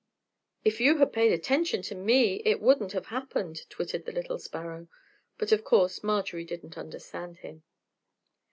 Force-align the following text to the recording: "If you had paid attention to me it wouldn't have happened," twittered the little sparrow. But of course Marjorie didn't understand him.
"If 0.65 0.81
you 0.81 0.97
had 0.97 1.13
paid 1.13 1.31
attention 1.31 1.83
to 1.83 1.93
me 1.93 2.41
it 2.43 2.59
wouldn't 2.59 2.93
have 2.93 3.05
happened," 3.05 3.69
twittered 3.69 4.05
the 4.05 4.11
little 4.11 4.39
sparrow. 4.39 4.87
But 5.37 5.51
of 5.51 5.63
course 5.63 6.01
Marjorie 6.03 6.43
didn't 6.43 6.75
understand 6.75 7.37
him. 7.37 7.61